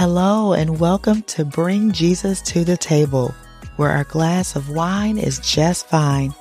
Hello, 0.00 0.54
and 0.54 0.80
welcome 0.80 1.20
to 1.24 1.44
Bring 1.44 1.92
Jesus 1.92 2.40
to 2.40 2.64
the 2.64 2.78
Table, 2.78 3.34
where 3.76 3.90
our 3.90 4.04
glass 4.04 4.56
of 4.56 4.70
wine 4.70 5.18
is 5.18 5.38
just 5.40 5.88
fine. 5.88 6.34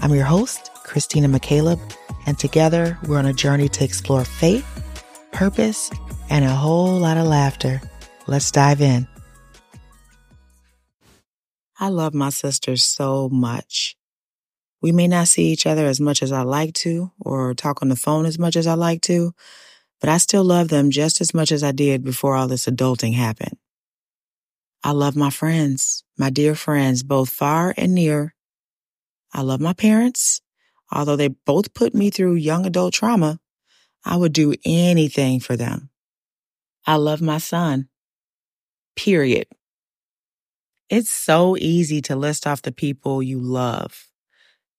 I'm 0.00 0.14
your 0.14 0.24
host, 0.24 0.70
Christina 0.84 1.28
McCaleb, 1.28 1.78
and 2.24 2.38
together 2.38 2.98
we're 3.06 3.18
on 3.18 3.26
a 3.26 3.34
journey 3.34 3.68
to 3.68 3.84
explore 3.84 4.24
faith, 4.24 4.64
purpose, 5.30 5.90
and 6.30 6.46
a 6.46 6.54
whole 6.54 6.98
lot 6.98 7.18
of 7.18 7.26
laughter. 7.26 7.82
Let's 8.26 8.50
dive 8.50 8.80
in. 8.80 9.06
I 11.78 11.88
love 11.88 12.14
my 12.14 12.30
sisters 12.30 12.82
so 12.82 13.28
much. 13.28 13.94
We 14.80 14.90
may 14.90 15.06
not 15.06 15.28
see 15.28 15.48
each 15.48 15.66
other 15.66 15.84
as 15.84 16.00
much 16.00 16.22
as 16.22 16.32
I 16.32 16.44
like 16.44 16.72
to 16.76 17.12
or 17.20 17.52
talk 17.52 17.82
on 17.82 17.90
the 17.90 17.94
phone 17.94 18.24
as 18.24 18.38
much 18.38 18.56
as 18.56 18.66
I 18.66 18.72
like 18.72 19.02
to, 19.02 19.34
but 20.02 20.10
I 20.10 20.18
still 20.18 20.42
love 20.42 20.66
them 20.66 20.90
just 20.90 21.20
as 21.20 21.32
much 21.32 21.52
as 21.52 21.62
I 21.62 21.70
did 21.70 22.02
before 22.02 22.34
all 22.34 22.48
this 22.48 22.66
adulting 22.66 23.14
happened. 23.14 23.56
I 24.82 24.90
love 24.90 25.14
my 25.14 25.30
friends, 25.30 26.02
my 26.18 26.28
dear 26.28 26.56
friends, 26.56 27.04
both 27.04 27.30
far 27.30 27.72
and 27.76 27.94
near. 27.94 28.34
I 29.32 29.42
love 29.42 29.60
my 29.60 29.74
parents. 29.74 30.40
Although 30.90 31.14
they 31.14 31.28
both 31.28 31.72
put 31.72 31.94
me 31.94 32.10
through 32.10 32.34
young 32.34 32.66
adult 32.66 32.94
trauma, 32.94 33.38
I 34.04 34.16
would 34.16 34.32
do 34.32 34.54
anything 34.64 35.38
for 35.38 35.56
them. 35.56 35.90
I 36.84 36.96
love 36.96 37.22
my 37.22 37.38
son. 37.38 37.88
Period. 38.96 39.46
It's 40.90 41.10
so 41.10 41.56
easy 41.56 42.02
to 42.02 42.16
list 42.16 42.44
off 42.44 42.62
the 42.62 42.72
people 42.72 43.22
you 43.22 43.38
love. 43.38 44.08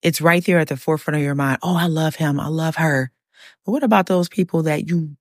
It's 0.02 0.20
right 0.20 0.44
there 0.44 0.60
at 0.60 0.68
the 0.68 0.76
forefront 0.76 1.16
of 1.16 1.24
your 1.24 1.34
mind. 1.34 1.60
Oh, 1.63 1.77
I 1.77 1.88
love 1.88 2.16
him. 2.16 2.41
I 2.41 2.49
love 2.49 2.76
her. 2.76 3.12
But 3.65 3.71
what 3.71 3.83
about 3.83 4.07
those 4.07 4.29
people 4.29 4.63
that 4.63 4.89
you 4.89 5.15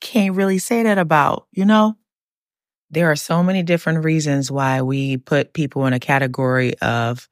can't 0.00 0.34
really 0.34 0.58
say 0.58 0.82
that 0.82 0.98
about, 0.98 1.46
you 1.52 1.64
know? 1.64 1.96
There 2.90 3.10
are 3.10 3.16
so 3.16 3.42
many 3.42 3.62
different 3.62 4.04
reasons 4.04 4.50
why 4.50 4.82
we 4.82 5.16
put 5.16 5.54
people 5.54 5.86
in 5.86 5.94
a 5.94 6.00
category 6.00 6.74
of 6.80 7.28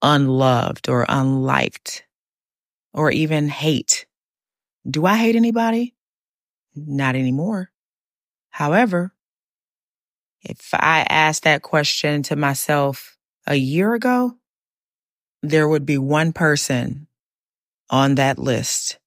unloved 0.00 0.88
or 0.88 1.04
unliked 1.08 2.04
or 2.94 3.10
even 3.10 3.48
hate. 3.48 4.06
Do 4.88 5.04
I 5.04 5.16
hate 5.16 5.36
anybody? 5.36 5.94
Not 6.74 7.14
anymore. 7.14 7.70
However, 8.50 9.12
if 10.42 10.70
I 10.72 11.06
asked 11.08 11.44
that 11.44 11.62
question 11.62 12.22
to 12.24 12.36
myself 12.36 13.16
a 13.46 13.54
year 13.54 13.94
ago, 13.94 14.36
there 15.42 15.68
would 15.68 15.86
be 15.86 15.98
one 15.98 16.32
person 16.32 17.06
on 17.90 18.14
that 18.16 18.38
list 18.38 18.98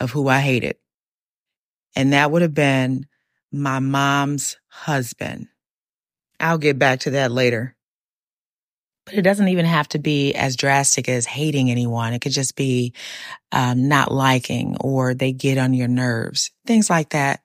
of 0.00 0.10
who 0.10 0.28
I 0.28 0.40
hated. 0.40 0.76
And 1.96 2.12
that 2.12 2.30
would 2.30 2.42
have 2.42 2.54
been 2.54 3.06
my 3.52 3.78
mom's 3.78 4.56
husband. 4.68 5.48
I'll 6.38 6.58
get 6.58 6.78
back 6.78 7.00
to 7.00 7.10
that 7.10 7.32
later. 7.32 7.74
But 9.06 9.14
it 9.14 9.22
doesn't 9.22 9.48
even 9.48 9.64
have 9.64 9.88
to 9.88 9.98
be 9.98 10.34
as 10.34 10.54
drastic 10.54 11.08
as 11.08 11.24
hating 11.24 11.70
anyone. 11.70 12.12
It 12.12 12.20
could 12.20 12.32
just 12.32 12.56
be 12.56 12.92
um, 13.50 13.88
not 13.88 14.12
liking 14.12 14.76
or 14.80 15.14
they 15.14 15.32
get 15.32 15.56
on 15.56 15.72
your 15.72 15.88
nerves, 15.88 16.50
things 16.66 16.90
like 16.90 17.10
that. 17.10 17.40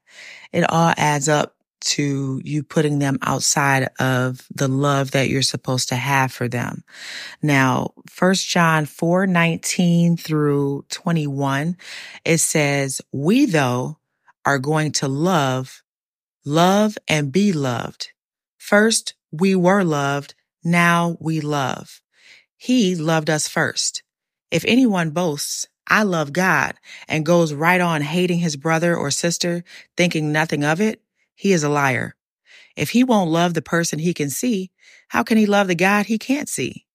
It 0.51 0.69
all 0.69 0.93
adds 0.97 1.29
up 1.29 1.55
to 1.84 2.42
you 2.44 2.64
putting 2.64 3.00
them 3.00 3.17
outside 3.22 3.89
of 4.00 4.48
the 4.53 4.67
love 4.67 5.12
that 5.12 5.30
you're 5.30 5.42
supposed 5.42 5.89
to 5.89 5.95
have 5.95 6.31
for 6.31 6.48
them. 6.48 6.84
Now, 7.42 7.94
first 8.09 8.48
John 8.48 8.86
4, 8.86 9.28
19 9.28 10.17
through 10.17 10.86
21, 10.89 11.78
it 12.26 12.38
says, 12.39 13.02
we 13.11 13.45
though 13.45 13.98
are 14.45 14.59
going 14.59 14.92
to 14.94 15.08
love, 15.08 15.84
love 16.45 16.98
and 17.08 17.31
be 17.31 17.54
loved. 17.54 18.11
First, 18.58 19.16
we 19.32 19.55
were 19.55 19.83
loved. 19.83 20.36
Now 20.64 21.17
we 21.20 21.42
love. 21.42 22.02
He 22.55 22.95
loved 22.95 23.30
us 23.30 23.48
first. 23.48 24.04
If 24.52 24.64
anyone 24.66 25.10
boasts, 25.10 25.67
I 25.88 26.04
love 26.04 26.32
God 26.32 26.76
and 27.08 27.26
goes 27.26 27.54
right 27.54 27.82
on 27.82 28.02
hating 28.02 28.39
his 28.39 28.55
brother 28.55 28.95
or 28.95 29.11
sister, 29.11 29.64
thinking 29.98 30.32
nothing 30.32 30.64
of 30.64 30.80
it, 30.80 31.02
he 31.36 31.54
is 31.54 31.64
a 31.64 31.70
liar. 31.70 32.16
If 32.76 32.92
he 32.92 33.04
won't 33.04 33.32
love 33.32 33.54
the 33.54 33.61
person 33.61 33.99
he 33.99 34.14
can 34.14 34.30
see, 34.30 34.71
how 35.10 35.23
can 35.23 35.38
he 35.38 35.45
love 35.45 35.67
the 35.67 35.76
God 35.76 36.08
he 36.08 36.17
can't 36.17 36.49
see? 36.49 36.86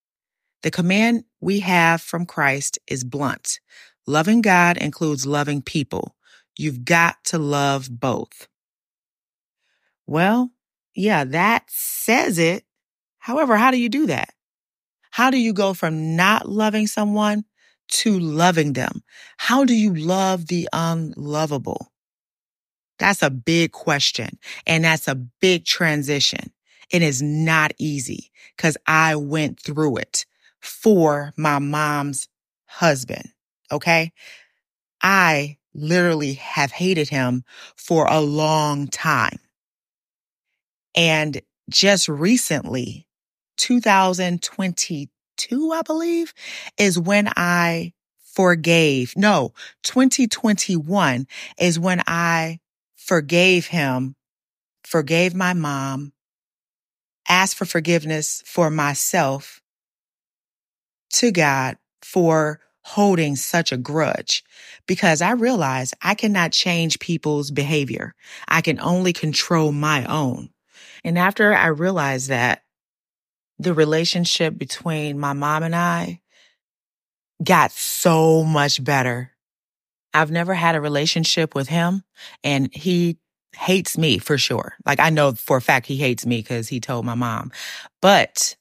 The 0.63 0.71
command 0.71 1.23
we 1.39 1.61
have 1.61 2.01
from 2.01 2.25
Christ 2.25 2.79
is 2.87 3.03
blunt. 3.03 3.59
Loving 4.05 4.41
God 4.41 4.77
includes 4.77 5.25
loving 5.25 5.61
people. 5.61 6.15
You've 6.57 6.83
got 6.83 7.23
to 7.25 7.37
love 7.37 7.87
both. 7.89 8.47
Well, 10.05 10.51
yeah, 10.95 11.23
that 11.23 11.65
says 11.69 12.37
it. 12.39 12.65
However, 13.19 13.55
how 13.55 13.71
do 13.71 13.77
you 13.77 13.89
do 13.89 14.07
that? 14.07 14.33
How 15.11 15.29
do 15.29 15.37
you 15.37 15.53
go 15.53 15.73
from 15.73 16.15
not 16.15 16.49
loving 16.49 16.87
someone 16.87 17.45
to 17.89 18.19
loving 18.19 18.73
them? 18.73 19.03
How 19.37 19.63
do 19.63 19.73
you 19.73 19.93
love 19.93 20.47
the 20.47 20.67
unlovable? 20.73 21.91
That's 22.99 23.23
a 23.23 23.29
big 23.29 23.71
question. 23.71 24.37
And 24.67 24.83
that's 24.83 25.07
a 25.07 25.15
big 25.15 25.65
transition. 25.65 26.51
It 26.91 27.01
is 27.01 27.21
not 27.21 27.71
easy 27.77 28.31
because 28.55 28.77
I 28.85 29.15
went 29.15 29.59
through 29.59 29.97
it 29.97 30.25
for 30.59 31.33
my 31.37 31.59
mom's 31.59 32.27
husband. 32.65 33.29
Okay. 33.71 34.11
I 35.01 35.57
literally 35.73 36.33
have 36.33 36.71
hated 36.71 37.09
him 37.09 37.43
for 37.75 38.05
a 38.07 38.19
long 38.19 38.87
time. 38.87 39.39
And 40.95 41.41
just 41.69 42.09
recently, 42.09 43.07
2022, 43.57 45.71
I 45.71 45.81
believe, 45.83 46.33
is 46.77 46.99
when 46.99 47.29
I 47.37 47.93
forgave. 48.33 49.13
No, 49.15 49.53
2021 49.83 51.27
is 51.59 51.79
when 51.79 52.01
I 52.07 52.59
forgave 53.09 53.65
him, 53.65 54.15
forgave 54.83 55.33
my 55.33 55.51
mom, 55.51 56.13
asked 57.27 57.55
for 57.55 57.65
forgiveness 57.65 58.43
for 58.45 58.69
myself 58.69 59.63
to 61.13 61.31
God 61.31 61.77
for 62.03 62.59
holding 62.83 63.35
such 63.35 63.71
a 63.71 63.77
grudge 63.77 64.43
because 64.85 65.23
I 65.23 65.31
realized 65.31 65.95
I 66.03 66.13
cannot 66.13 66.51
change 66.51 66.99
people's 66.99 67.49
behavior. 67.49 68.13
I 68.47 68.61
can 68.61 68.79
only 68.79 69.11
control 69.11 69.71
my 69.71 70.05
own. 70.05 70.51
And 71.03 71.17
after 71.17 71.51
I 71.51 71.67
realized 71.69 72.29
that 72.29 72.61
the 73.57 73.73
relationship 73.73 74.55
between 74.55 75.17
my 75.17 75.33
mom 75.33 75.63
and 75.63 75.75
I 75.75 76.21
got 77.43 77.71
so 77.71 78.43
much 78.43 78.83
better 78.83 79.31
I've 80.13 80.31
never 80.31 80.53
had 80.53 80.75
a 80.75 80.81
relationship 80.81 81.55
with 81.55 81.69
him 81.69 82.03
and 82.43 82.73
he 82.73 83.17
hates 83.55 83.97
me 83.97 84.17
for 84.17 84.37
sure. 84.37 84.75
Like 84.85 84.99
I 84.99 85.09
know 85.09 85.33
for 85.33 85.57
a 85.57 85.61
fact 85.61 85.85
he 85.85 85.97
hates 85.97 86.25
me 86.25 86.37
because 86.37 86.67
he 86.67 86.79
told 86.79 87.05
my 87.05 87.15
mom, 87.15 87.51
but 88.01 88.55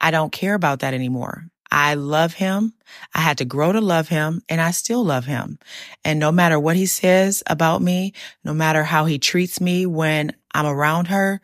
I 0.00 0.10
don't 0.10 0.32
care 0.32 0.54
about 0.54 0.80
that 0.80 0.94
anymore. 0.94 1.46
I 1.70 1.94
love 1.94 2.34
him. 2.34 2.74
I 3.14 3.20
had 3.20 3.38
to 3.38 3.46
grow 3.46 3.72
to 3.72 3.80
love 3.80 4.08
him 4.08 4.42
and 4.48 4.60
I 4.60 4.72
still 4.72 5.02
love 5.02 5.24
him. 5.24 5.58
And 6.04 6.20
no 6.20 6.30
matter 6.30 6.60
what 6.60 6.76
he 6.76 6.84
says 6.84 7.42
about 7.46 7.80
me, 7.80 8.12
no 8.44 8.52
matter 8.52 8.84
how 8.84 9.06
he 9.06 9.18
treats 9.18 9.58
me 9.58 9.86
when 9.86 10.36
I'm 10.52 10.66
around 10.66 11.06
her, 11.06 11.40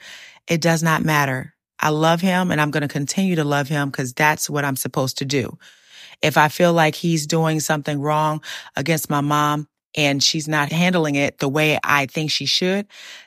it 0.46 0.60
does 0.60 0.82
not 0.82 1.02
matter. 1.02 1.54
I 1.80 1.90
love 1.90 2.20
him 2.20 2.50
and 2.50 2.60
I'm 2.60 2.70
going 2.70 2.82
to 2.82 2.88
continue 2.88 3.36
to 3.36 3.44
love 3.44 3.68
him 3.68 3.88
because 3.88 4.12
that's 4.12 4.50
what 4.50 4.66
I'm 4.66 4.76
supposed 4.76 5.18
to 5.18 5.24
do. 5.24 5.56
If 6.22 6.36
I 6.36 6.48
feel 6.48 6.72
like 6.72 6.94
he's 6.94 7.26
doing 7.26 7.60
something 7.60 8.00
wrong 8.00 8.42
against 8.76 9.08
my 9.10 9.20
mom 9.20 9.68
and 9.96 10.22
she's 10.22 10.48
not 10.48 10.72
handling 10.72 11.14
it 11.14 11.38
the 11.38 11.48
way 11.48 11.78
I 11.82 12.06
think 12.06 12.30
she 12.30 12.46
should, 12.46 12.86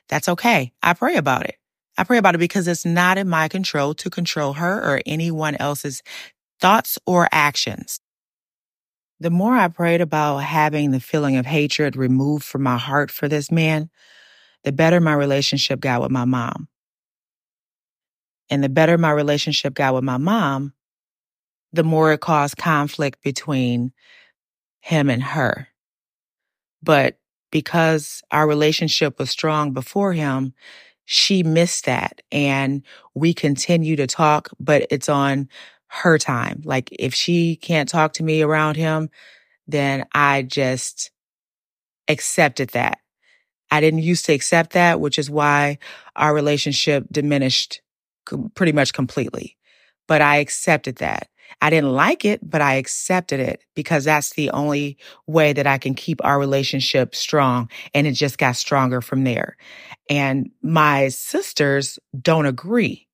that's 0.10 0.30
okay. 0.30 0.74
I 0.84 0.94
pray 0.94 1.16
about 1.16 1.46
it. 1.46 1.56
I 1.98 2.04
pray 2.04 2.18
about 2.18 2.36
it 2.36 2.40
because 2.40 2.68
it's 2.68 2.86
not 2.86 3.18
in 3.18 3.28
my 3.30 3.48
control 3.48 3.94
to 3.96 4.10
control 4.10 4.54
her 4.54 4.82
or 4.82 5.02
anyone 5.06 5.56
else's 5.56 6.02
thoughts 6.60 6.98
or 7.06 7.28
actions. 7.32 8.00
The 9.20 9.30
more 9.30 9.56
I 9.56 9.68
prayed 9.68 10.02
about 10.02 10.38
having 10.38 10.92
the 10.92 11.00
feeling 11.00 11.38
of 11.38 11.46
hatred 11.46 11.96
removed 11.96 12.44
from 12.44 12.64
my 12.64 12.78
heart 12.78 13.12
for 13.12 13.28
this 13.28 13.52
man, 13.52 13.90
the 14.64 14.72
better 14.72 15.00
my 15.00 15.14
relationship 15.14 15.80
got 15.80 16.02
with 16.02 16.12
my 16.12 16.26
mom. 16.26 16.68
And 18.50 18.64
the 18.64 18.70
better 18.70 18.98
my 18.98 19.12
relationship 19.12 19.74
got 19.74 19.94
with 19.94 20.04
my 20.04 20.18
mom, 20.18 20.74
the 21.74 21.84
more 21.84 22.12
it 22.12 22.22
caused 22.22 22.58
conflict 22.58 23.24
between 23.24 23.92
him 24.82 25.10
and 25.10 25.24
her. 25.24 25.68
But 26.84 27.18
because 27.52 28.22
our 28.32 28.48
relationship 28.48 29.20
was 29.20 29.30
strong 29.30 29.74
before 29.74 30.14
him, 30.14 30.54
she 31.06 31.44
missed 31.44 31.86
that 31.86 32.22
and 32.32 32.84
we 33.14 33.34
continue 33.34 33.96
to 33.98 34.08
talk, 34.08 34.50
but 34.60 34.88
it's 34.90 35.10
on 35.10 35.50
her 35.88 36.18
time. 36.18 36.62
Like 36.64 36.90
if 36.92 37.14
she 37.14 37.58
can't 37.58 37.90
talk 37.90 38.14
to 38.14 38.24
me 38.24 38.42
around 38.42 38.78
him, 38.78 39.10
then 39.68 40.06
I 40.14 40.44
just 40.44 41.12
accepted 42.08 42.70
that. 42.70 43.00
I 43.72 43.82
didn't 43.82 44.04
used 44.04 44.26
to 44.26 44.34
accept 44.34 44.74
that, 44.74 45.00
which 45.00 45.20
is 45.20 45.30
why 45.30 45.80
our 46.16 46.34
relationship 46.34 47.06
diminished 47.12 47.82
pretty 48.56 48.72
much 48.72 48.94
completely. 48.94 49.58
But 50.08 50.22
I 50.22 50.38
accepted 50.38 50.98
that. 50.98 51.30
I 51.62 51.70
didn't 51.70 51.92
like 51.92 52.26
it, 52.26 52.40
but 52.48 52.62
I 52.62 52.76
accepted 52.76 53.40
it 53.40 53.64
because 53.76 54.06
that's 54.06 54.32
the 54.32 54.52
only 54.52 54.98
way 55.28 55.54
that 55.54 55.68
I 55.68 55.78
can 55.78 55.94
keep 55.94 56.24
our 56.24 56.40
relationship 56.40 57.16
strong. 57.16 57.70
And 57.94 58.08
it 58.08 58.14
just 58.14 58.38
got 58.38 58.56
stronger 58.56 59.02
from 59.02 59.24
there. 59.24 59.58
And 60.10 60.52
my 60.62 61.10
sisters 61.10 62.00
don't 62.20 62.46
agree. 62.46 63.08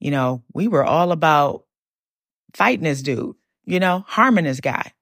You 0.00 0.10
know, 0.10 0.42
we 0.52 0.68
were 0.68 0.84
all 0.84 1.12
about 1.12 1.64
fighting 2.54 2.84
this 2.84 3.02
dude, 3.02 3.36
you 3.64 3.80
know, 3.80 4.04
harming 4.06 4.44
this 4.44 4.60
guy. 4.60 4.92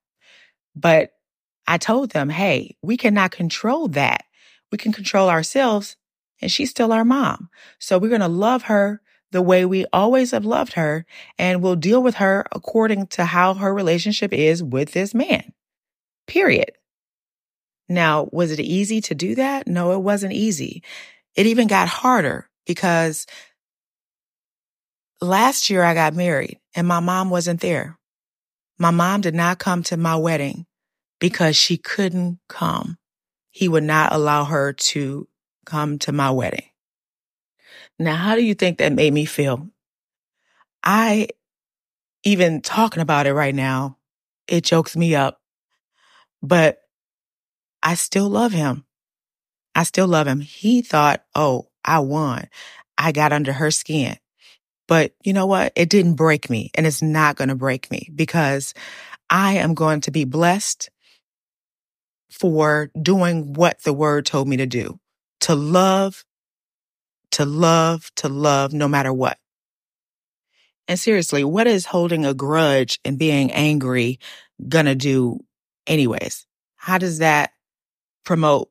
But 0.76 1.12
I 1.66 1.78
told 1.78 2.10
them, 2.10 2.28
hey, 2.28 2.76
we 2.82 2.96
cannot 2.96 3.30
control 3.30 3.88
that. 3.88 4.24
We 4.72 4.78
can 4.78 4.92
control 4.92 5.28
ourselves 5.28 5.96
and 6.40 6.50
she's 6.50 6.70
still 6.70 6.92
our 6.92 7.04
mom. 7.04 7.48
So 7.78 7.98
we're 7.98 8.08
going 8.08 8.20
to 8.20 8.28
love 8.28 8.64
her 8.64 9.02
the 9.32 9.42
way 9.42 9.64
we 9.64 9.86
always 9.92 10.32
have 10.32 10.44
loved 10.44 10.74
her 10.74 11.06
and 11.38 11.62
we'll 11.62 11.76
deal 11.76 12.02
with 12.02 12.16
her 12.16 12.44
according 12.52 13.06
to 13.08 13.24
how 13.24 13.54
her 13.54 13.72
relationship 13.72 14.32
is 14.32 14.62
with 14.62 14.92
this 14.92 15.14
man. 15.14 15.52
Period. 16.26 16.72
Now, 17.88 18.28
was 18.32 18.52
it 18.52 18.60
easy 18.60 19.00
to 19.02 19.14
do 19.14 19.34
that? 19.34 19.66
No, 19.66 19.92
it 19.92 19.98
wasn't 19.98 20.32
easy. 20.32 20.82
It 21.34 21.46
even 21.46 21.66
got 21.66 21.88
harder 21.88 22.48
because 22.66 23.26
last 25.20 25.70
year 25.70 25.82
I 25.82 25.94
got 25.94 26.14
married 26.14 26.58
and 26.74 26.86
my 26.86 27.00
mom 27.00 27.30
wasn't 27.30 27.60
there. 27.60 27.98
My 28.78 28.90
mom 28.90 29.20
did 29.20 29.34
not 29.34 29.58
come 29.58 29.82
to 29.84 29.96
my 29.96 30.16
wedding 30.16 30.66
because 31.18 31.56
she 31.56 31.76
couldn't 31.76 32.38
come. 32.48 32.96
He 33.50 33.68
would 33.68 33.84
not 33.84 34.12
allow 34.12 34.44
her 34.44 34.72
to 34.72 35.28
come 35.66 35.98
to 36.00 36.12
my 36.12 36.30
wedding. 36.30 36.69
Now, 38.00 38.16
how 38.16 38.34
do 38.34 38.42
you 38.42 38.54
think 38.54 38.78
that 38.78 38.94
made 38.94 39.12
me 39.12 39.26
feel? 39.26 39.68
I, 40.82 41.28
even 42.24 42.62
talking 42.62 43.02
about 43.02 43.26
it 43.26 43.34
right 43.34 43.54
now, 43.54 43.98
it 44.48 44.64
chokes 44.64 44.96
me 44.96 45.14
up, 45.14 45.38
but 46.42 46.78
I 47.82 47.96
still 47.96 48.30
love 48.30 48.52
him. 48.52 48.86
I 49.74 49.82
still 49.82 50.08
love 50.08 50.26
him. 50.26 50.40
He 50.40 50.80
thought, 50.80 51.22
oh, 51.34 51.68
I 51.84 51.98
won. 51.98 52.48
I 52.96 53.12
got 53.12 53.34
under 53.34 53.52
her 53.52 53.70
skin. 53.70 54.16
But 54.88 55.12
you 55.22 55.34
know 55.34 55.46
what? 55.46 55.74
It 55.76 55.90
didn't 55.90 56.14
break 56.14 56.48
me 56.48 56.70
and 56.74 56.86
it's 56.86 57.02
not 57.02 57.36
going 57.36 57.48
to 57.48 57.54
break 57.54 57.90
me 57.90 58.08
because 58.14 58.72
I 59.28 59.58
am 59.58 59.74
going 59.74 60.00
to 60.02 60.10
be 60.10 60.24
blessed 60.24 60.88
for 62.30 62.90
doing 63.00 63.52
what 63.52 63.82
the 63.82 63.92
word 63.92 64.24
told 64.24 64.48
me 64.48 64.56
to 64.56 64.66
do, 64.66 64.98
to 65.40 65.54
love 65.54 66.24
to 67.32 67.44
love, 67.44 68.10
to 68.16 68.28
love 68.28 68.72
no 68.72 68.88
matter 68.88 69.12
what. 69.12 69.38
And 70.88 70.98
seriously, 70.98 71.44
what 71.44 71.66
is 71.66 71.86
holding 71.86 72.24
a 72.24 72.34
grudge 72.34 72.98
and 73.04 73.18
being 73.18 73.52
angry 73.52 74.18
gonna 74.68 74.94
do 74.94 75.38
anyways? 75.86 76.46
How 76.76 76.98
does 76.98 77.18
that 77.18 77.52
promote 78.24 78.70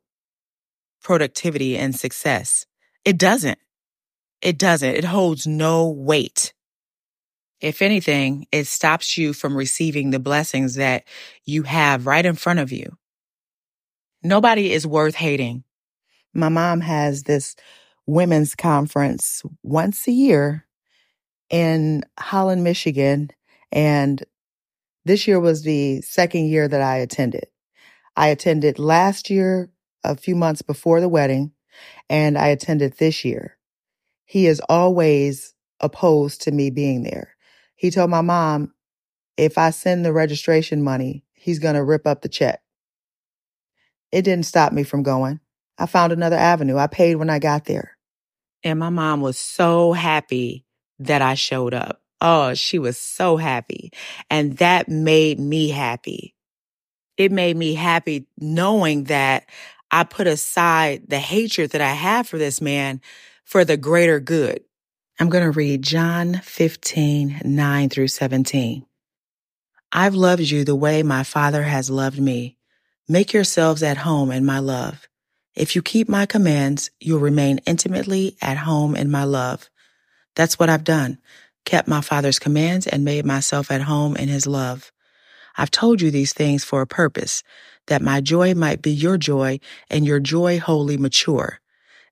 productivity 1.01 1.77
and 1.77 1.95
success? 1.95 2.65
It 3.05 3.17
doesn't. 3.17 3.59
It 4.41 4.57
doesn't. 4.57 4.95
It 4.95 5.05
holds 5.05 5.47
no 5.47 5.89
weight. 5.89 6.53
If 7.61 7.81
anything, 7.81 8.47
it 8.51 8.67
stops 8.67 9.17
you 9.17 9.33
from 9.33 9.55
receiving 9.55 10.11
the 10.11 10.19
blessings 10.19 10.75
that 10.75 11.03
you 11.45 11.63
have 11.63 12.05
right 12.05 12.25
in 12.25 12.35
front 12.35 12.59
of 12.59 12.71
you. 12.71 12.97
Nobody 14.23 14.71
is 14.71 14.87
worth 14.87 15.15
hating. 15.15 15.63
My 16.33 16.49
mom 16.49 16.81
has 16.81 17.23
this 17.23 17.55
women's 18.09 18.55
conference 18.55 19.43
once 19.61 20.07
a 20.07 20.11
year 20.11 20.65
in 21.49 22.03
Holland, 22.19 22.63
Michigan. 22.63 23.29
And 23.71 24.23
this 25.05 25.27
year 25.27 25.39
was 25.39 25.61
the 25.61 26.01
second 26.01 26.45
year 26.45 26.67
that 26.67 26.81
I 26.81 26.97
attended. 26.97 27.45
I 28.15 28.29
attended 28.29 28.79
last 28.79 29.29
year, 29.29 29.69
a 30.03 30.15
few 30.15 30.35
months 30.35 30.61
before 30.61 31.01
the 31.01 31.09
wedding, 31.09 31.51
and 32.09 32.37
I 32.37 32.47
attended 32.47 32.97
this 32.97 33.23
year. 33.23 33.57
He 34.25 34.47
is 34.47 34.59
always 34.67 35.53
opposed 35.79 36.41
to 36.43 36.51
me 36.51 36.69
being 36.69 37.03
there. 37.03 37.35
He 37.75 37.91
told 37.91 38.09
my 38.09 38.21
mom, 38.21 38.73
if 39.37 39.57
I 39.57 39.69
send 39.69 40.03
the 40.03 40.13
registration 40.13 40.83
money, 40.83 41.25
he's 41.33 41.59
going 41.59 41.75
to 41.75 41.83
rip 41.83 42.07
up 42.07 42.21
the 42.21 42.29
check. 42.29 42.61
It 44.11 44.23
didn't 44.23 44.45
stop 44.45 44.73
me 44.73 44.83
from 44.83 45.03
going. 45.03 45.39
I 45.77 45.85
found 45.85 46.11
another 46.11 46.35
avenue. 46.35 46.77
I 46.77 46.87
paid 46.87 47.15
when 47.15 47.29
I 47.29 47.39
got 47.39 47.65
there. 47.65 47.97
And 48.63 48.79
my 48.79 48.89
mom 48.89 49.21
was 49.21 49.37
so 49.37 49.93
happy 49.93 50.65
that 50.99 51.21
I 51.21 51.35
showed 51.35 51.73
up. 51.73 52.01
Oh, 52.21 52.53
she 52.53 52.79
was 52.79 52.97
so 52.97 53.37
happy. 53.37 53.91
And 54.29 54.57
that 54.57 54.89
made 54.89 55.39
me 55.39 55.69
happy. 55.69 56.35
It 57.17 57.31
made 57.31 57.57
me 57.57 57.73
happy 57.73 58.27
knowing 58.37 59.05
that 59.05 59.45
I 59.91 60.03
put 60.03 60.27
aside 60.27 61.09
the 61.09 61.19
hatred 61.19 61.71
that 61.71 61.81
I 61.81 61.93
have 61.93 62.27
for 62.27 62.37
this 62.37 62.61
man 62.61 63.01
for 63.43 63.65
the 63.65 63.77
greater 63.77 64.19
good. 64.19 64.61
I'm 65.19 65.29
going 65.29 65.43
to 65.43 65.51
read 65.51 65.81
John 65.81 66.35
15, 66.43 67.41
9 67.43 67.89
through 67.89 68.07
17. 68.07 68.85
I've 69.91 70.15
loved 70.15 70.43
you 70.43 70.63
the 70.63 70.75
way 70.75 71.03
my 71.03 71.23
Father 71.23 71.63
has 71.63 71.89
loved 71.89 72.21
me. 72.21 72.57
Make 73.07 73.33
yourselves 73.33 73.83
at 73.83 73.97
home 73.97 74.31
in 74.31 74.45
my 74.45 74.59
love. 74.59 75.08
If 75.55 75.75
you 75.75 75.81
keep 75.81 76.07
my 76.07 76.25
commands, 76.25 76.91
you'll 76.99 77.19
remain 77.19 77.59
intimately 77.65 78.37
at 78.41 78.57
home 78.57 78.95
in 78.95 79.11
my 79.11 79.23
love. 79.23 79.69
That's 80.35 80.57
what 80.59 80.69
I've 80.69 80.83
done, 80.83 81.17
kept 81.65 81.87
my 81.87 82.01
Father's 82.01 82.39
commands 82.39 82.87
and 82.87 83.03
made 83.03 83.25
myself 83.25 83.71
at 83.71 83.81
home 83.81 84.15
in 84.15 84.29
his 84.29 84.47
love. 84.47 84.91
I've 85.57 85.71
told 85.71 86.01
you 86.01 86.11
these 86.11 86.33
things 86.33 86.63
for 86.63 86.81
a 86.81 86.87
purpose, 86.87 87.43
that 87.87 88.01
my 88.01 88.21
joy 88.21 88.53
might 88.53 88.81
be 88.81 88.91
your 88.91 89.17
joy 89.17 89.59
and 89.89 90.05
your 90.05 90.19
joy 90.19 90.59
wholly 90.59 90.97
mature. 90.97 91.59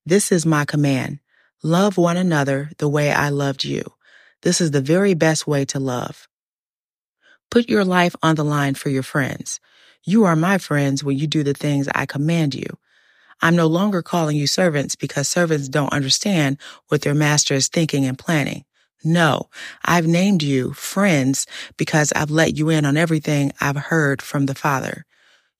This 0.06 0.32
is 0.32 0.46
my 0.46 0.66
command. 0.66 1.20
Love 1.64 1.98
one 1.98 2.18
another 2.18 2.72
the 2.80 2.90
way 2.90 3.12
I 3.12 3.30
loved 3.30 3.64
you. 3.64 3.84
This 4.42 4.60
is 4.60 4.72
the 4.72 4.82
very 4.82 5.14
best 5.14 5.48
way 5.48 5.66
to 5.66 5.80
love. 5.80 6.28
Put 7.50 7.70
your 7.70 7.86
life 7.86 8.16
on 8.22 8.36
the 8.36 8.44
line 8.44 8.74
for 8.74 8.90
your 8.90 9.04
friends. 9.04 9.60
You 10.04 10.26
are 10.26 10.36
my 10.36 10.58
friends 10.58 11.04
when 11.04 11.18
you 11.18 11.28
do 11.28 11.44
the 11.44 11.54
things 11.54 11.88
I 11.94 12.06
command 12.06 12.56
you. 12.56 12.78
I'm 13.42 13.56
no 13.56 13.68
longer 13.68 14.02
calling 14.02 14.38
you 14.38 14.48
servants 14.48 14.96
because 14.96 15.28
servants 15.28 15.70
don't 15.70 15.94
understand 15.94 16.58
what 16.88 17.02
their 17.02 17.14
master 17.14 17.54
is 17.54 17.68
thinking 17.68 18.06
and 18.06 18.18
planning. 18.18 18.66
No, 19.04 19.50
I've 19.86 20.08
named 20.08 20.42
you 20.42 20.74
friends 20.74 21.46
because 21.78 22.12
I've 22.16 22.32
let 22.32 22.58
you 22.58 22.70
in 22.70 22.86
on 22.86 22.98
everything 22.98 23.52
I've 23.62 23.76
heard 23.76 24.22
from 24.22 24.48
the 24.48 24.56
Father. 24.56 25.06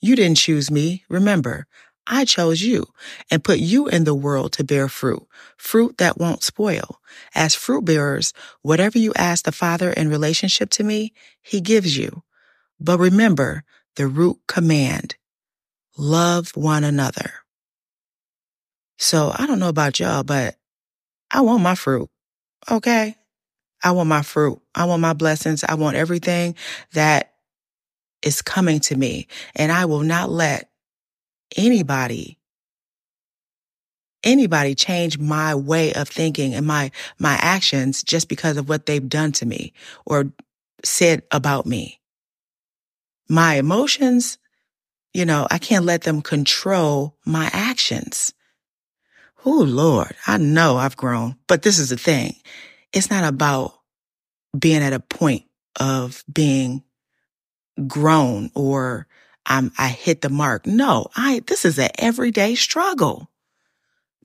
You 0.02 0.16
didn't 0.16 0.38
choose 0.38 0.72
me. 0.72 1.04
Remember, 1.10 1.68
I 2.08 2.26
chose 2.26 2.62
you 2.62 2.86
and 3.30 3.44
put 3.44 3.60
you 3.60 3.88
in 3.88 4.06
the 4.06 4.16
world 4.16 4.54
to 4.54 4.64
bear 4.64 4.88
fruit, 4.88 5.24
fruit 5.58 5.98
that 5.98 6.18
won't 6.18 6.44
spoil. 6.44 7.00
As 7.36 7.54
fruit 7.54 7.86
bearers, 7.86 8.34
whatever 8.62 8.98
you 8.98 9.14
ask 9.16 9.46
the 9.46 9.52
Father 9.52 9.92
in 9.92 10.10
relationship 10.10 10.70
to 10.72 10.84
me, 10.84 11.14
he 11.42 11.62
gives 11.62 11.98
you. 11.98 12.24
But 12.80 13.00
remember 13.00 13.64
the 13.96 14.08
root 14.08 14.40
command. 14.48 15.16
Love 15.98 16.52
one 16.56 16.84
another. 16.84 17.34
So 18.98 19.32
I 19.38 19.46
don't 19.46 19.60
know 19.60 19.70
about 19.70 20.00
y'all, 20.00 20.24
but 20.24 20.56
I 21.32 21.42
want 21.42 21.62
my 21.62 21.76
fruit. 21.76 22.10
Okay. 22.70 23.16
I 23.84 23.92
want 23.92 24.10
my 24.10 24.24
fruit. 24.24 24.60
I 24.74 24.86
want 24.86 25.02
my 25.02 25.14
blessings. 25.14 25.64
I 25.64 25.76
want 25.76 25.98
everything 25.98 26.56
that 26.94 27.34
is 28.24 28.42
coming 28.42 28.80
to 28.82 28.96
me. 28.96 29.28
And 29.56 29.72
I 29.72 29.86
will 29.86 30.02
not 30.02 30.30
let 30.30 30.70
anybody, 31.56 32.40
anybody 34.24 34.74
change 34.74 35.20
my 35.20 35.54
way 35.54 35.94
of 35.94 36.10
thinking 36.10 36.56
and 36.56 36.66
my, 36.66 36.92
my 37.20 37.34
actions 37.34 38.04
just 38.04 38.28
because 38.28 38.58
of 38.58 38.68
what 38.68 38.88
they've 38.88 39.08
done 39.08 39.32
to 39.34 39.46
me 39.46 39.74
or 40.06 40.32
said 40.84 41.22
about 41.32 41.66
me. 41.66 42.02
My 43.30 43.56
emotions, 43.56 44.40
you 45.14 45.26
know, 45.26 45.48
I 45.52 45.60
can't 45.60 45.86
let 45.86 46.04
them 46.04 46.22
control 46.22 47.16
my 47.26 47.50
actions. 47.54 48.34
Oh 49.50 49.64
Lord, 49.64 50.14
I 50.28 50.36
know 50.36 50.76
I've 50.76 50.98
grown, 50.98 51.38
but 51.48 51.62
this 51.62 51.80
is 51.80 51.88
the 51.88 51.98
thing. 51.98 52.36
It's 52.92 53.10
not 53.10 53.24
about 53.24 53.80
being 54.60 54.82
at 54.82 54.92
a 54.92 55.00
point 55.00 55.46
of 55.80 56.22
being 56.30 56.84
grown 57.88 58.52
or 58.56 59.08
I'm, 59.46 59.72
I 59.78 59.88
hit 59.88 60.20
the 60.20 60.28
mark. 60.28 60.68
No, 60.68 61.08
I, 61.16 61.44
this 61.48 61.64
is 61.64 61.80
an 61.80 61.92
everyday 61.98 62.56
struggle. 62.56 63.32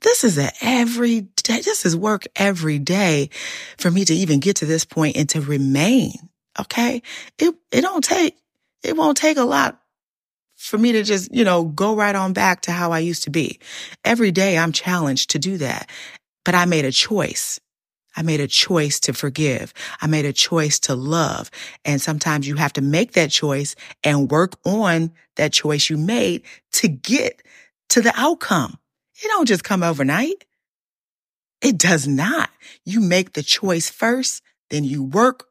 This 0.00 0.24
is 0.24 0.38
an 0.38 0.50
everyday, 0.60 1.60
this 1.60 1.86
is 1.86 1.96
work 1.96 2.24
every 2.34 2.80
day 2.80 3.30
for 3.78 3.92
me 3.92 4.04
to 4.04 4.14
even 4.14 4.40
get 4.40 4.56
to 4.56 4.66
this 4.66 4.84
point 4.84 5.16
and 5.16 5.28
to 5.28 5.40
remain. 5.40 6.14
Okay. 6.58 7.00
It, 7.38 7.54
it 7.70 7.82
don't 7.82 8.02
take, 8.02 8.36
it 8.82 8.96
won't 8.96 9.18
take 9.18 9.36
a 9.36 9.44
lot 9.44 9.81
for 10.62 10.78
me 10.78 10.92
to 10.92 11.02
just, 11.02 11.34
you 11.34 11.44
know, 11.44 11.64
go 11.64 11.94
right 11.96 12.14
on 12.14 12.32
back 12.32 12.62
to 12.62 12.72
how 12.72 12.92
I 12.92 13.00
used 13.00 13.24
to 13.24 13.30
be. 13.30 13.58
Every 14.04 14.30
day 14.30 14.56
I'm 14.56 14.72
challenged 14.72 15.30
to 15.30 15.38
do 15.38 15.58
that, 15.58 15.90
but 16.44 16.54
I 16.54 16.64
made 16.64 16.84
a 16.84 16.92
choice. 16.92 17.60
I 18.16 18.22
made 18.22 18.40
a 18.40 18.46
choice 18.46 19.00
to 19.00 19.12
forgive. 19.12 19.72
I 20.00 20.06
made 20.06 20.24
a 20.24 20.32
choice 20.32 20.78
to 20.80 20.94
love. 20.94 21.50
And 21.84 22.00
sometimes 22.00 22.46
you 22.46 22.56
have 22.56 22.74
to 22.74 22.82
make 22.82 23.12
that 23.12 23.30
choice 23.30 23.74
and 24.04 24.30
work 24.30 24.54
on 24.64 25.12
that 25.36 25.52
choice 25.52 25.88
you 25.88 25.96
made 25.96 26.42
to 26.72 26.88
get 26.88 27.42
to 27.90 28.00
the 28.02 28.12
outcome. 28.14 28.78
It 29.22 29.28
don't 29.28 29.48
just 29.48 29.64
come 29.64 29.82
overnight. 29.82 30.44
It 31.62 31.78
does 31.78 32.06
not. 32.06 32.50
You 32.84 33.00
make 33.00 33.32
the 33.32 33.42
choice 33.42 33.88
first, 33.88 34.42
then 34.70 34.84
you 34.84 35.02
work 35.02 35.48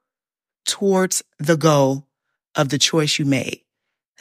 towards 0.65 1.23
the 1.39 1.57
goal 1.57 2.07
of 2.55 2.69
the 2.69 2.77
choice 2.77 3.17
you 3.17 3.25
made. 3.25 3.61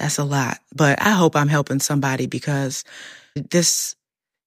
That's 0.00 0.18
a 0.18 0.24
lot, 0.24 0.60
but 0.74 1.02
I 1.02 1.10
hope 1.10 1.36
I'm 1.36 1.48
helping 1.48 1.80
somebody 1.80 2.26
because 2.26 2.84
this 3.36 3.96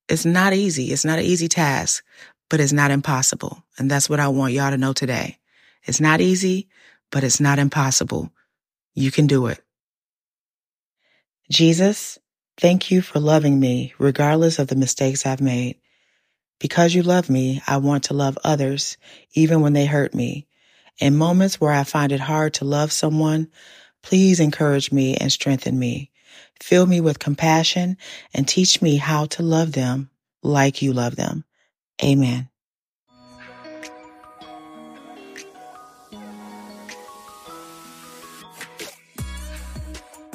is 0.09 0.25
not 0.25 0.53
easy. 0.53 0.91
It's 0.91 1.05
not 1.05 1.19
an 1.19 1.25
easy 1.25 1.47
task, 1.47 2.03
but 2.49 2.59
it's 2.59 2.73
not 2.73 2.91
impossible. 2.91 3.63
And 3.77 3.89
that's 3.89 4.09
what 4.09 4.19
I 4.19 4.29
want 4.29 4.53
y'all 4.53 4.71
to 4.71 4.77
know 4.79 4.93
today. 4.93 5.37
It's 5.85 6.01
not 6.01 6.21
easy, 6.21 6.69
but 7.11 7.23
it's 7.23 7.39
not 7.39 7.59
impossible. 7.59 8.31
You 8.95 9.11
can 9.11 9.27
do 9.27 9.45
it. 9.47 9.63
Jesus, 11.51 12.17
thank 12.57 12.89
you 12.89 13.03
for 13.03 13.19
loving 13.19 13.59
me 13.59 13.93
regardless 13.99 14.57
of 14.57 14.69
the 14.69 14.75
mistakes 14.75 15.23
I've 15.25 15.41
made. 15.41 15.79
Because 16.59 16.95
you 16.95 17.03
love 17.03 17.29
me, 17.29 17.61
I 17.67 17.77
want 17.77 18.05
to 18.05 18.15
love 18.15 18.39
others, 18.43 18.97
even 19.35 19.61
when 19.61 19.73
they 19.73 19.85
hurt 19.85 20.15
me. 20.15 20.47
In 20.99 21.15
moments 21.15 21.61
where 21.61 21.73
I 21.73 21.83
find 21.83 22.11
it 22.11 22.21
hard 22.21 22.55
to 22.55 22.65
love 22.65 22.91
someone, 22.91 23.49
please 24.03 24.39
encourage 24.39 24.91
me 24.91 25.15
and 25.15 25.31
strengthen 25.31 25.79
me. 25.79 26.11
Fill 26.61 26.85
me 26.85 27.01
with 27.01 27.19
compassion 27.19 27.97
and 28.33 28.47
teach 28.47 28.81
me 28.81 28.97
how 28.97 29.25
to 29.25 29.43
love 29.43 29.71
them 29.71 30.09
like 30.43 30.81
you 30.81 30.93
love 30.93 31.15
them. 31.15 31.43
Amen. 32.03 32.49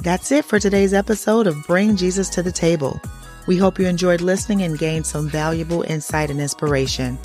That's 0.02 0.32
it 0.32 0.44
for 0.44 0.58
today's 0.58 0.94
episode 0.94 1.46
of 1.46 1.66
Bring 1.66 1.96
Jesus 1.96 2.28
to 2.30 2.42
the 2.42 2.52
Table. 2.52 3.00
We 3.46 3.56
hope 3.56 3.78
you 3.78 3.87
enjoyed 3.87 4.20
listening 4.20 4.62
and 4.62 4.78
gained 4.78 5.06
some 5.06 5.28
valuable 5.28 5.82
insight 5.82 6.30
and 6.30 6.40
inspiration. 6.40 7.18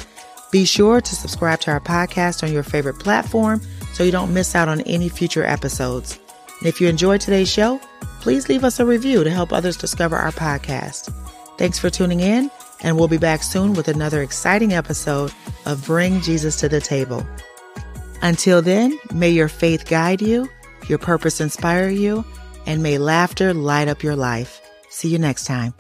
Be 0.51 0.65
sure 0.65 0.99
to 0.99 1.15
subscribe 1.15 1.59
to 1.61 1.71
our 1.71 1.79
podcast 1.79 2.43
on 2.43 2.51
your 2.51 2.63
favorite 2.63 2.99
platform 2.99 3.61
so 3.93 4.03
you 4.03 4.11
don't 4.11 4.33
miss 4.33 4.55
out 4.55 4.67
on 4.67 4.81
any 4.81 5.07
future 5.07 5.45
episodes. 5.45 6.19
If 6.63 6.79
you 6.79 6.87
enjoyed 6.87 7.19
today's 7.19 7.51
show, 7.51 7.81
please 8.21 8.47
leave 8.47 8.63
us 8.63 8.79
a 8.79 8.85
review 8.85 9.23
to 9.23 9.29
help 9.29 9.51
others 9.51 9.75
discover 9.75 10.15
our 10.15 10.31
podcast. 10.31 11.13
Thanks 11.57 11.77
for 11.77 11.89
tuning 11.89 12.21
in, 12.21 12.49
and 12.81 12.97
we'll 12.97 13.09
be 13.09 13.17
back 13.17 13.43
soon 13.43 13.73
with 13.73 13.89
another 13.89 14.21
exciting 14.21 14.71
episode 14.71 15.33
of 15.65 15.85
Bring 15.85 16.21
Jesus 16.21 16.55
to 16.61 16.69
the 16.69 16.79
Table. 16.79 17.27
Until 18.21 18.61
then, 18.61 18.97
may 19.13 19.29
your 19.29 19.49
faith 19.49 19.85
guide 19.85 20.21
you, 20.21 20.49
your 20.87 20.99
purpose 20.99 21.41
inspire 21.41 21.89
you, 21.89 22.23
and 22.65 22.81
may 22.81 22.97
laughter 22.97 23.53
light 23.53 23.89
up 23.89 24.01
your 24.01 24.15
life. 24.15 24.61
See 24.89 25.09
you 25.09 25.19
next 25.19 25.43
time. 25.43 25.73